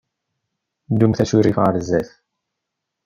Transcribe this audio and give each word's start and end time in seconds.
Ddumt 0.91 1.19
asurif 1.23 1.57
ɣer 1.59 1.73
sdat. 1.83 2.09